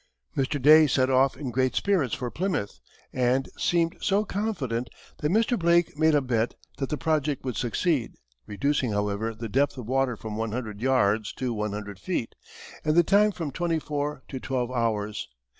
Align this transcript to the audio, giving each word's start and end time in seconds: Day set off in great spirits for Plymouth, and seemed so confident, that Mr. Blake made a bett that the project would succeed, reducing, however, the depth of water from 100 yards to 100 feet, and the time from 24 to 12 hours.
Day 0.49 0.87
set 0.87 1.11
off 1.11 1.37
in 1.37 1.51
great 1.51 1.75
spirits 1.75 2.15
for 2.15 2.31
Plymouth, 2.31 2.79
and 3.13 3.47
seemed 3.55 3.97
so 4.01 4.25
confident, 4.25 4.89
that 5.19 5.29
Mr. 5.29 5.59
Blake 5.59 5.95
made 5.95 6.15
a 6.15 6.21
bett 6.21 6.55
that 6.79 6.89
the 6.89 6.97
project 6.97 7.45
would 7.45 7.55
succeed, 7.55 8.15
reducing, 8.47 8.93
however, 8.93 9.35
the 9.35 9.47
depth 9.47 9.77
of 9.77 9.85
water 9.85 10.17
from 10.17 10.37
100 10.37 10.81
yards 10.81 11.31
to 11.33 11.53
100 11.53 11.99
feet, 11.99 12.33
and 12.83 12.95
the 12.95 13.03
time 13.03 13.31
from 13.31 13.51
24 13.51 14.23
to 14.27 14.39
12 14.39 14.71
hours. 14.71 15.29